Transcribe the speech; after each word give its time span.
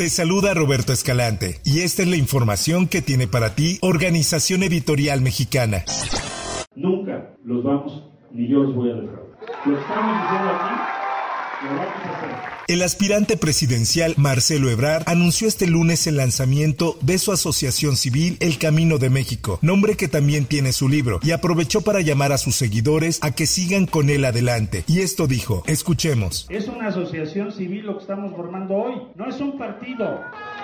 Te 0.00 0.08
saluda 0.08 0.54
Roberto 0.54 0.94
Escalante 0.94 1.60
y 1.62 1.80
esta 1.80 2.00
es 2.00 2.08
la 2.08 2.16
información 2.16 2.88
que 2.88 3.02
tiene 3.02 3.26
para 3.26 3.54
ti 3.54 3.76
Organización 3.82 4.62
Editorial 4.62 5.20
Mexicana. 5.20 5.84
Nunca 6.74 7.34
los 7.44 7.62
vamos, 7.62 8.04
ni 8.32 8.48
yo 8.48 8.60
los 8.60 8.74
voy 8.74 8.92
a 8.92 8.94
dejar. 8.94 9.22
Lo 9.66 9.78
estamos 9.78 10.22
diciendo 10.22 10.52
aquí 10.52 10.70
el 12.70 12.82
aspirante 12.82 13.36
presidencial 13.36 14.14
Marcelo 14.16 14.70
Ebrard 14.70 15.02
anunció 15.06 15.48
este 15.48 15.66
lunes 15.66 16.06
el 16.06 16.18
lanzamiento 16.18 16.96
de 17.00 17.18
su 17.18 17.32
asociación 17.32 17.96
civil 17.96 18.36
El 18.38 18.58
Camino 18.58 18.98
de 18.98 19.10
México, 19.10 19.58
nombre 19.60 19.96
que 19.96 20.06
también 20.06 20.44
tiene 20.44 20.72
su 20.72 20.88
libro, 20.88 21.18
y 21.20 21.32
aprovechó 21.32 21.80
para 21.80 22.00
llamar 22.00 22.30
a 22.30 22.38
sus 22.38 22.54
seguidores 22.54 23.18
a 23.24 23.32
que 23.32 23.46
sigan 23.46 23.86
con 23.86 24.08
él 24.08 24.24
adelante. 24.24 24.84
Y 24.86 25.00
esto 25.00 25.26
dijo, 25.26 25.64
escuchemos. 25.66 26.46
Es 26.48 26.68
una 26.68 26.86
asociación 26.86 27.50
civil 27.50 27.86
lo 27.86 27.96
que 27.96 28.02
estamos 28.02 28.36
formando 28.36 28.76
hoy, 28.76 29.02
no 29.16 29.28
es 29.28 29.40
un 29.40 29.58
partido. 29.58 30.20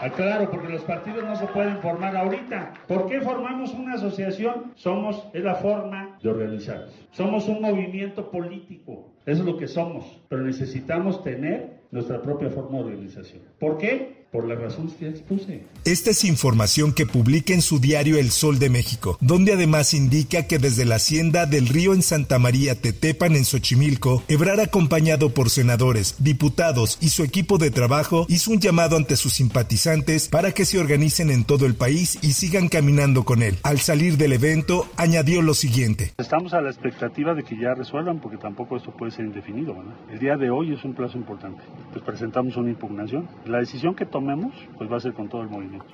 Aclaro, 0.00 0.48
porque 0.52 0.68
los 0.68 0.82
partidos 0.82 1.24
no 1.24 1.34
se 1.34 1.46
pueden 1.46 1.80
formar 1.82 2.16
ahorita. 2.16 2.74
¿Por 2.86 3.08
qué 3.08 3.20
formamos 3.20 3.72
una 3.72 3.94
asociación? 3.94 4.72
Somos, 4.76 5.24
es 5.34 5.42
la 5.42 5.56
forma 5.56 6.16
de 6.22 6.28
organizarnos. 6.28 6.94
Somos 7.10 7.48
un 7.48 7.60
movimiento 7.60 8.30
político. 8.30 9.14
Es 9.28 9.40
lo 9.40 9.58
que 9.58 9.68
somos, 9.68 10.06
pero 10.30 10.42
necesitamos 10.42 11.22
tener 11.22 11.82
nuestra 11.90 12.22
propia 12.22 12.48
forma 12.48 12.78
de 12.78 12.84
organización. 12.84 13.42
¿Por 13.60 13.76
qué? 13.76 14.26
Por 14.32 14.46
las 14.46 14.58
razones 14.58 14.92
que 14.94 15.08
expuse. 15.08 15.64
Esta 15.86 16.10
es 16.10 16.24
información 16.24 16.92
que 16.92 17.06
publica 17.06 17.54
en 17.54 17.62
su 17.62 17.78
diario 17.78 18.18
El 18.18 18.30
Sol 18.30 18.58
de 18.58 18.68
México, 18.68 19.16
donde 19.22 19.54
además 19.54 19.94
indica 19.94 20.46
que 20.46 20.58
desde 20.58 20.84
la 20.84 20.96
hacienda 20.96 21.46
del 21.46 21.66
río 21.66 21.94
en 21.94 22.02
Santa 22.02 22.38
María 22.38 22.74
Tetepan 22.74 23.36
en 23.36 23.46
Xochimilco, 23.46 24.22
Ebrar 24.28 24.60
acompañado 24.60 25.32
por 25.32 25.48
senadores, 25.48 26.16
diputados 26.18 26.98
y 27.00 27.08
su 27.08 27.22
equipo 27.22 27.56
de 27.56 27.70
trabajo 27.70 28.26
hizo 28.28 28.50
un 28.50 28.60
llamado 28.60 28.96
ante 28.96 29.16
sus 29.16 29.34
simpatizantes 29.34 30.28
para 30.28 30.52
que 30.52 30.66
se 30.66 30.78
organicen 30.78 31.30
en 31.30 31.44
todo 31.44 31.64
el 31.64 31.74
país 31.74 32.18
y 32.20 32.32
sigan 32.32 32.68
caminando 32.68 33.24
con 33.24 33.42
él. 33.42 33.58
Al 33.62 33.78
salir 33.78 34.18
del 34.18 34.34
evento, 34.34 34.86
añadió 34.96 35.40
lo 35.40 35.54
siguiente. 35.54 36.12
Estamos 36.28 36.52
a 36.52 36.60
la 36.60 36.68
expectativa 36.68 37.32
de 37.32 37.42
que 37.42 37.56
ya 37.56 37.72
resuelvan, 37.72 38.18
porque 38.18 38.36
tampoco 38.36 38.76
esto 38.76 38.90
puede 38.90 39.12
ser 39.12 39.24
indefinido. 39.24 39.74
El 40.10 40.18
día 40.18 40.36
de 40.36 40.50
hoy 40.50 40.74
es 40.74 40.84
un 40.84 40.92
plazo 40.92 41.16
importante. 41.16 41.62
Pues 41.90 42.04
presentamos 42.04 42.54
una 42.58 42.68
impugnación. 42.68 43.26
La 43.46 43.60
decisión 43.60 43.94
que 43.94 44.04
tomemos, 44.04 44.52
pues 44.76 44.92
va 44.92 44.98
a 44.98 45.00
ser 45.00 45.14
con 45.14 45.30
todo 45.30 45.40
el 45.40 45.48
movimiento. 45.48 45.86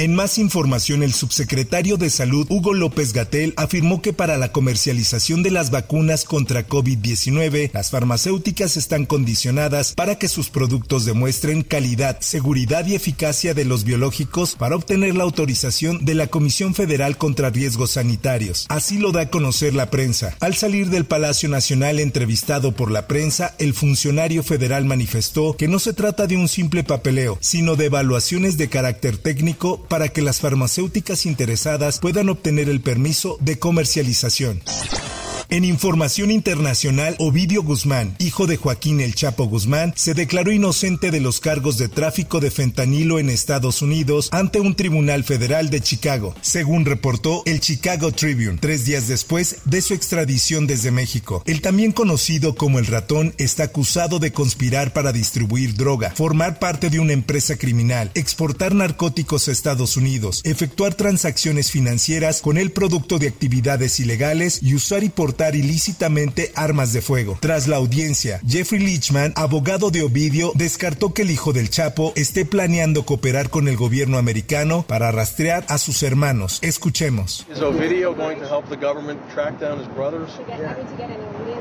En 0.00 0.14
más 0.14 0.38
información, 0.38 1.02
el 1.02 1.12
subsecretario 1.12 1.98
de 1.98 2.08
Salud, 2.08 2.46
Hugo 2.48 2.72
López 2.72 3.12
Gatel, 3.12 3.52
afirmó 3.58 4.00
que 4.00 4.14
para 4.14 4.38
la 4.38 4.50
comercialización 4.50 5.42
de 5.42 5.50
las 5.50 5.70
vacunas 5.70 6.24
contra 6.24 6.66
COVID-19, 6.66 7.70
las 7.74 7.90
farmacéuticas 7.90 8.78
están 8.78 9.04
condicionadas 9.04 9.92
para 9.92 10.14
que 10.14 10.28
sus 10.28 10.48
productos 10.48 11.04
demuestren 11.04 11.62
calidad, 11.62 12.18
seguridad 12.20 12.86
y 12.86 12.94
eficacia 12.94 13.52
de 13.52 13.66
los 13.66 13.84
biológicos 13.84 14.56
para 14.56 14.74
obtener 14.74 15.16
la 15.16 15.24
autorización 15.24 16.02
de 16.02 16.14
la 16.14 16.28
Comisión 16.28 16.74
Federal 16.74 17.18
contra 17.18 17.50
Riesgos 17.50 17.90
Sanitarios. 17.90 18.64
Así 18.70 18.96
lo 18.96 19.12
da 19.12 19.20
a 19.20 19.28
conocer 19.28 19.74
la 19.74 19.90
prensa. 19.90 20.34
Al 20.40 20.54
salir 20.54 20.88
del 20.88 21.04
Palacio 21.04 21.50
Nacional 21.50 22.00
entrevistado 22.00 22.72
por 22.72 22.90
la 22.90 23.06
prensa, 23.06 23.54
el 23.58 23.74
funcionario 23.74 24.42
federal 24.42 24.86
manifestó 24.86 25.58
que 25.58 25.68
no 25.68 25.78
se 25.78 25.92
trata 25.92 26.26
de 26.26 26.38
un 26.38 26.48
simple 26.48 26.84
papeleo, 26.84 27.36
sino 27.42 27.76
de 27.76 27.84
evaluaciones 27.84 28.56
de 28.56 28.70
carácter 28.70 29.18
técnico 29.18 29.88
para 29.90 30.08
que 30.08 30.22
las 30.22 30.40
farmacéuticas 30.40 31.26
interesadas 31.26 31.98
puedan 31.98 32.28
obtener 32.28 32.68
el 32.68 32.80
permiso 32.80 33.36
de 33.40 33.58
comercialización. 33.58 34.62
En 35.52 35.64
información 35.64 36.30
internacional, 36.30 37.16
Ovidio 37.18 37.64
Guzmán, 37.64 38.14
hijo 38.20 38.46
de 38.46 38.56
Joaquín 38.56 39.00
El 39.00 39.16
Chapo 39.16 39.46
Guzmán, 39.46 39.92
se 39.96 40.14
declaró 40.14 40.52
inocente 40.52 41.10
de 41.10 41.18
los 41.18 41.40
cargos 41.40 41.76
de 41.76 41.88
tráfico 41.88 42.38
de 42.38 42.52
fentanilo 42.52 43.18
en 43.18 43.28
Estados 43.28 43.82
Unidos 43.82 44.28
ante 44.30 44.60
un 44.60 44.76
tribunal 44.76 45.24
federal 45.24 45.68
de 45.68 45.80
Chicago, 45.80 46.36
según 46.40 46.84
reportó 46.84 47.42
el 47.46 47.58
Chicago 47.58 48.12
Tribune, 48.12 48.58
tres 48.60 48.84
días 48.84 49.08
después 49.08 49.56
de 49.64 49.82
su 49.82 49.92
extradición 49.92 50.68
desde 50.68 50.92
México. 50.92 51.42
El 51.46 51.62
también 51.62 51.90
conocido 51.90 52.54
como 52.54 52.78
el 52.78 52.86
ratón 52.86 53.34
está 53.36 53.64
acusado 53.64 54.20
de 54.20 54.32
conspirar 54.32 54.92
para 54.92 55.10
distribuir 55.10 55.74
droga, 55.74 56.12
formar 56.14 56.60
parte 56.60 56.90
de 56.90 57.00
una 57.00 57.12
empresa 57.12 57.56
criminal, 57.56 58.12
exportar 58.14 58.72
narcóticos 58.72 59.48
a 59.48 59.52
Estados 59.52 59.96
Unidos, 59.96 60.42
efectuar 60.44 60.94
transacciones 60.94 61.72
financieras 61.72 62.40
con 62.40 62.56
el 62.56 62.70
producto 62.70 63.18
de 63.18 63.26
actividades 63.26 63.98
ilegales 63.98 64.60
y 64.62 64.76
usar 64.76 65.02
y 65.02 65.08
portar 65.08 65.39
ilícitamente 65.48 66.52
armas 66.54 66.92
de 66.92 67.00
fuego. 67.00 67.38
Tras 67.40 67.66
la 67.66 67.76
audiencia, 67.76 68.40
Jeffrey 68.46 68.80
Lichman, 68.80 69.32
abogado 69.36 69.90
de 69.90 70.02
Ovidio, 70.02 70.52
descartó 70.54 71.14
que 71.14 71.22
el 71.22 71.30
hijo 71.30 71.52
del 71.52 71.70
Chapo 71.70 72.12
esté 72.16 72.44
planeando 72.44 73.06
cooperar 73.06 73.48
con 73.48 73.66
el 73.68 73.76
gobierno 73.76 74.18
americano 74.18 74.84
para 74.86 75.10
rastrear 75.10 75.64
a 75.68 75.78
sus 75.78 76.02
hermanos. 76.02 76.58
Escuchemos. 76.62 77.46
Is 77.50 77.60
Ovidio 77.60 78.14
going 78.14 78.38
to 78.38 78.46
help 78.46 78.68
the 78.68 78.76
government 78.76 79.18
track 79.32 79.58
down 79.58 79.78
his 79.78 79.88
brothers? 79.88 80.30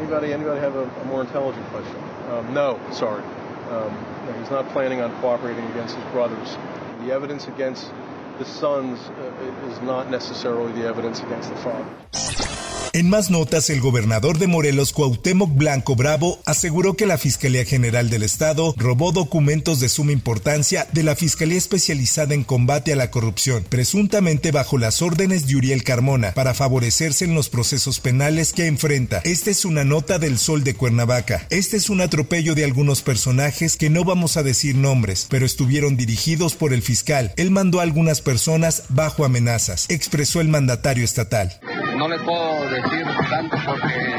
Anybody, 0.00 0.32
anybody 0.32 0.60
have 0.60 0.76
a, 0.76 0.84
a 0.84 1.04
more 1.06 1.22
intelligent 1.22 1.66
question? 1.72 1.96
Um, 2.30 2.54
no, 2.54 2.78
sorry. 2.92 3.22
Um, 3.70 3.92
no, 4.26 4.32
he's 4.40 4.50
not 4.50 4.68
planning 4.72 5.00
on 5.00 5.10
cooperating 5.20 5.64
against 5.72 5.96
his 5.96 6.04
brothers. 6.12 6.56
The 7.04 7.12
evidence 7.12 7.48
against 7.48 7.90
the 8.38 8.44
sons 8.44 8.98
uh, 8.98 9.70
is 9.70 9.80
not 9.82 10.10
necessarily 10.10 10.72
the 10.72 10.86
evidence 10.86 11.20
against 11.20 11.50
the 11.50 11.56
father. 11.56 12.53
En 12.94 13.10
más 13.10 13.28
notas, 13.28 13.70
el 13.70 13.80
gobernador 13.80 14.38
de 14.38 14.46
Morelos, 14.46 14.92
Cuauhtémoc 14.92 15.52
Blanco 15.52 15.96
Bravo, 15.96 16.38
aseguró 16.44 16.94
que 16.94 17.06
la 17.06 17.18
Fiscalía 17.18 17.64
General 17.64 18.08
del 18.08 18.22
Estado 18.22 18.72
robó 18.76 19.10
documentos 19.10 19.80
de 19.80 19.88
suma 19.88 20.12
importancia 20.12 20.86
de 20.92 21.02
la 21.02 21.16
Fiscalía 21.16 21.58
Especializada 21.58 22.34
en 22.34 22.44
Combate 22.44 22.92
a 22.92 22.96
la 22.96 23.10
Corrupción, 23.10 23.66
presuntamente 23.68 24.52
bajo 24.52 24.78
las 24.78 25.02
órdenes 25.02 25.48
de 25.48 25.56
Uriel 25.56 25.82
Carmona, 25.82 26.34
para 26.34 26.54
favorecerse 26.54 27.24
en 27.24 27.34
los 27.34 27.48
procesos 27.48 27.98
penales 27.98 28.52
que 28.52 28.68
enfrenta. 28.68 29.22
Esta 29.24 29.50
es 29.50 29.64
una 29.64 29.82
nota 29.82 30.20
del 30.20 30.38
Sol 30.38 30.62
de 30.62 30.74
Cuernavaca. 30.76 31.48
Este 31.50 31.76
es 31.76 31.90
un 31.90 32.00
atropello 32.00 32.54
de 32.54 32.64
algunos 32.64 33.02
personajes 33.02 33.76
que 33.76 33.90
no 33.90 34.04
vamos 34.04 34.36
a 34.36 34.44
decir 34.44 34.76
nombres, 34.76 35.26
pero 35.28 35.46
estuvieron 35.46 35.96
dirigidos 35.96 36.54
por 36.54 36.72
el 36.72 36.82
fiscal. 36.82 37.32
Él 37.38 37.50
mandó 37.50 37.80
a 37.80 37.82
algunas 37.82 38.20
personas 38.20 38.84
bajo 38.88 39.24
amenazas, 39.24 39.86
expresó 39.88 40.40
el 40.40 40.46
mandatario 40.46 41.04
estatal. 41.04 41.58
No 41.96 42.08
les 42.08 42.20
puedo 42.22 42.68
decir 42.70 43.06
tanto 43.30 43.56
porque 43.64 44.14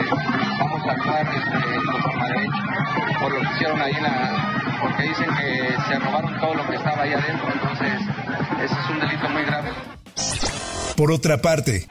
vamos 0.60 0.88
a 0.88 0.92
actuar 0.92 1.28
este, 1.36 3.20
por 3.20 3.34
lo 3.34 3.40
que 3.42 3.54
hicieron 3.54 3.82
ahí 3.82 3.94
la, 4.02 4.78
porque 4.82 5.04
dicen 5.04 5.28
que 5.36 5.76
se 5.88 6.00
robaron 6.00 6.40
todo 6.40 6.54
lo 6.56 6.68
que 6.68 6.76
estaba 6.76 7.04
ahí 7.04 7.14
adentro, 7.14 7.48
entonces 7.54 7.94
ese 8.64 8.74
es 8.74 8.90
un 8.90 9.00
delito 9.00 9.30
muy 9.30 9.44
grave. 9.44 9.70
Por 10.96 11.12
otra 11.12 11.38
parte, 11.42 11.86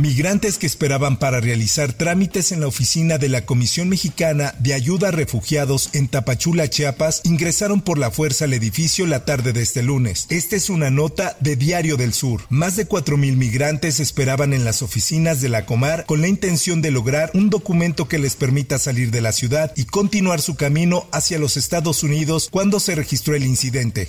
Migrantes 0.00 0.56
que 0.56 0.66
esperaban 0.66 1.18
para 1.18 1.40
realizar 1.40 1.92
trámites 1.92 2.52
en 2.52 2.60
la 2.60 2.68
oficina 2.68 3.18
de 3.18 3.28
la 3.28 3.44
Comisión 3.44 3.90
Mexicana 3.90 4.54
de 4.58 4.72
Ayuda 4.72 5.08
a 5.08 5.10
Refugiados 5.10 5.90
en 5.92 6.08
Tapachula, 6.08 6.70
Chiapas, 6.70 7.20
ingresaron 7.24 7.82
por 7.82 7.98
la 7.98 8.10
fuerza 8.10 8.46
al 8.46 8.54
edificio 8.54 9.06
la 9.06 9.26
tarde 9.26 9.52
de 9.52 9.60
este 9.60 9.82
lunes. 9.82 10.24
Esta 10.30 10.56
es 10.56 10.70
una 10.70 10.88
nota 10.88 11.36
de 11.40 11.54
Diario 11.56 11.98
del 11.98 12.14
Sur. 12.14 12.40
Más 12.48 12.76
de 12.76 12.88
4.000 12.88 13.36
migrantes 13.36 14.00
esperaban 14.00 14.54
en 14.54 14.64
las 14.64 14.80
oficinas 14.80 15.42
de 15.42 15.50
la 15.50 15.66
Comar 15.66 16.06
con 16.06 16.22
la 16.22 16.28
intención 16.28 16.80
de 16.80 16.92
lograr 16.92 17.30
un 17.34 17.50
documento 17.50 18.08
que 18.08 18.18
les 18.18 18.36
permita 18.36 18.78
salir 18.78 19.10
de 19.10 19.20
la 19.20 19.32
ciudad 19.32 19.70
y 19.76 19.84
continuar 19.84 20.40
su 20.40 20.56
camino 20.56 21.08
hacia 21.12 21.38
los 21.38 21.58
Estados 21.58 22.02
Unidos 22.02 22.48
cuando 22.50 22.80
se 22.80 22.94
registró 22.94 23.34
el 23.34 23.44
incidente. 23.44 24.08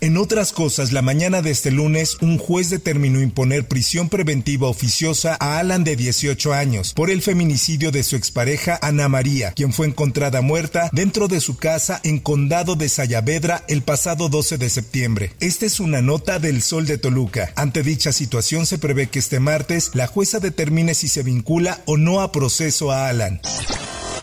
En 0.00 0.18
otras 0.18 0.52
cosas, 0.52 0.92
la 0.92 1.00
mañana 1.00 1.40
de 1.40 1.50
este 1.50 1.70
lunes, 1.70 2.18
un 2.20 2.38
juez 2.38 2.68
determinó 2.68 3.20
imponer 3.20 3.66
prisión 3.66 4.08
preventiva 4.08 4.68
oficiosa 4.68 5.36
a 5.40 5.58
Alan 5.58 5.84
de 5.84 5.96
18 5.96 6.52
años 6.52 6.92
por 6.92 7.10
el 7.10 7.22
feminicidio 7.22 7.90
de 7.90 8.02
su 8.02 8.16
expareja 8.16 8.78
Ana 8.82 9.08
María, 9.08 9.52
quien 9.52 9.72
fue 9.72 9.86
encontrada 9.86 10.42
muerta 10.42 10.90
dentro 10.92 11.28
de 11.28 11.40
su 11.40 11.56
casa 11.56 12.00
en 12.04 12.18
Condado 12.18 12.76
de 12.76 12.88
Sayavedra 12.88 13.64
el 13.68 13.82
pasado 13.82 14.28
12 14.28 14.58
de 14.58 14.68
septiembre. 14.68 15.32
Esta 15.40 15.64
es 15.64 15.80
una 15.80 16.02
nota 16.02 16.38
del 16.38 16.60
Sol 16.62 16.86
de 16.86 16.98
Toluca. 16.98 17.52
Ante 17.56 17.82
dicha 17.82 18.12
situación 18.12 18.66
se 18.66 18.78
prevé 18.78 19.08
que 19.08 19.18
este 19.18 19.40
martes 19.40 19.90
la 19.94 20.06
jueza 20.06 20.40
determine 20.40 20.94
si 20.94 21.08
se 21.08 21.22
vincula 21.22 21.80
o 21.86 21.96
no 21.96 22.20
a 22.20 22.32
proceso 22.32 22.92
a 22.92 23.08
Alan. 23.08 23.40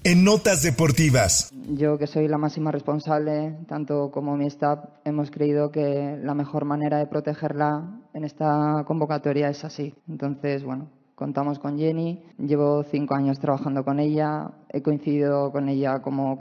En 0.06 0.26
notas 0.26 0.62
deportivas. 0.62 1.50
Yo, 1.70 1.98
que 1.98 2.08
soy 2.08 2.28
la 2.28 2.38
máxima 2.38 2.74
responsable, 2.74 3.58
tanto 3.70 4.12
como 4.12 4.36
mi 4.36 4.48
staff, 4.48 4.80
hemos 5.06 5.32
creído 5.32 5.72
que 5.72 6.20
la 6.22 6.34
mejor 6.34 6.66
manera 6.66 6.98
de 6.98 7.08
protegerla 7.08 8.02
en 8.14 8.26
esta 8.26 8.84
convocatoria 8.86 9.48
es 9.48 9.64
así. 9.64 9.94
Entonces, 10.10 10.66
bueno, 10.66 10.90
contamos 11.16 11.58
con 11.58 11.78
Jenny. 11.78 12.22
Llevo 12.38 12.84
cinco 12.84 13.16
años 13.16 13.40
trabajando 13.40 13.86
con 13.86 14.02
ella. 14.02 14.52
He 14.76 14.82
coincidido 14.82 15.52
con 15.52 15.70
ella 15.70 16.02
como 16.02 16.40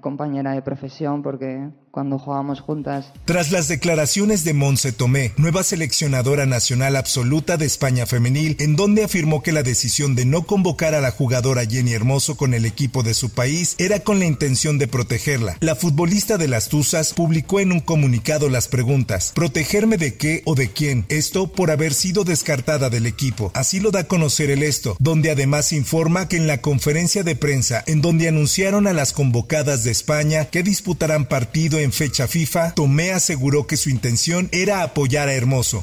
compañera 0.00 0.52
de 0.52 0.62
profesión 0.62 1.22
porque 1.22 1.68
cuando 1.90 2.18
jugábamos 2.18 2.60
juntas. 2.60 3.12
Tras 3.26 3.52
las 3.52 3.68
declaraciones 3.68 4.42
de 4.42 4.54
Monse 4.54 4.90
Tomé, 4.90 5.32
nueva 5.36 5.62
seleccionadora 5.62 6.46
nacional 6.46 6.96
absoluta 6.96 7.56
de 7.58 7.66
España 7.66 8.06
femenil, 8.06 8.56
en 8.58 8.74
donde 8.74 9.04
afirmó 9.04 9.42
que 9.42 9.52
la 9.52 9.62
decisión 9.62 10.16
de 10.16 10.24
no 10.24 10.42
convocar 10.44 10.94
a 10.94 11.02
la 11.02 11.10
jugadora 11.10 11.66
Jenny 11.66 11.92
Hermoso 11.92 12.36
con 12.38 12.54
el 12.54 12.64
equipo 12.64 13.02
de 13.02 13.12
su 13.12 13.30
país 13.30 13.76
era 13.78 14.00
con 14.00 14.18
la 14.18 14.24
intención 14.24 14.78
de 14.78 14.88
protegerla. 14.88 15.58
La 15.60 15.76
futbolista 15.76 16.38
de 16.38 16.48
las 16.48 16.70
Tuzas 16.70 17.12
publicó 17.12 17.60
en 17.60 17.70
un 17.70 17.80
comunicado 17.80 18.48
las 18.48 18.66
preguntas: 18.66 19.30
¿protegerme 19.34 19.98
de 19.98 20.16
qué 20.16 20.42
o 20.46 20.54
de 20.54 20.70
quién? 20.70 21.04
Esto 21.10 21.52
por 21.52 21.70
haber 21.70 21.92
sido 21.92 22.24
descartada 22.24 22.88
del 22.88 23.04
equipo. 23.04 23.52
Así 23.54 23.78
lo 23.78 23.90
da 23.90 24.00
a 24.00 24.08
conocer 24.08 24.50
el 24.50 24.62
esto, 24.62 24.96
donde 24.98 25.30
además 25.30 25.72
informa 25.72 26.28
que 26.28 26.38
en 26.38 26.46
la 26.46 26.62
conferencia 26.62 27.22
de 27.22 27.36
en 27.86 28.00
donde 28.00 28.28
anunciaron 28.28 28.86
a 28.86 28.92
las 28.92 29.12
convocadas 29.12 29.82
de 29.82 29.90
España 29.90 30.44
que 30.44 30.62
disputarán 30.62 31.26
partido 31.26 31.78
en 31.78 31.92
fecha 31.92 32.28
FIFA, 32.28 32.74
Tomé 32.74 33.12
aseguró 33.12 33.66
que 33.66 33.76
su 33.76 33.90
intención 33.90 34.48
era 34.52 34.82
apoyar 34.82 35.28
a 35.28 35.34
Hermoso. 35.34 35.82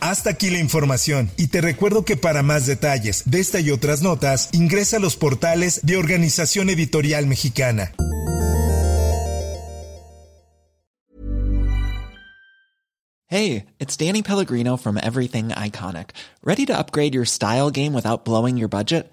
Hasta 0.00 0.30
aquí 0.30 0.50
la 0.50 0.58
información 0.58 1.30
y 1.36 1.48
te 1.48 1.60
recuerdo 1.60 2.04
que 2.04 2.16
para 2.16 2.42
más 2.42 2.66
detalles 2.66 3.22
de 3.26 3.40
esta 3.40 3.60
y 3.60 3.70
otras 3.70 4.02
notas 4.02 4.48
ingresa 4.52 4.98
a 4.98 5.00
los 5.00 5.16
portales 5.16 5.80
de 5.82 5.96
Organización 5.96 6.70
Editorial 6.70 7.26
Mexicana. 7.26 7.92
Hey, 13.30 13.66
it's 13.78 13.94
Danny 13.94 14.22
Pellegrino 14.22 14.78
from 14.78 14.96
Everything 14.96 15.50
Iconic. 15.50 16.12
¿Ready 16.42 16.64
to 16.64 16.78
upgrade 16.78 17.14
your 17.14 17.26
style 17.26 17.70
game 17.70 17.92
without 17.92 18.24
blowing 18.24 18.56
your 18.56 18.68
budget? 18.68 19.12